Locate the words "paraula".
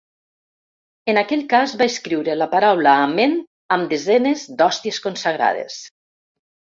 2.55-2.95